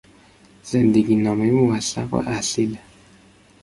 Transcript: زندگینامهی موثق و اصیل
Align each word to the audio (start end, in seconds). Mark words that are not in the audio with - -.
زندگینامهی 0.63 1.51
موثق 1.51 2.13
و 2.13 2.29
اصیل 2.29 2.77